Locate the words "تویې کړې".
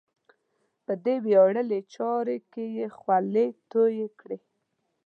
3.71-4.37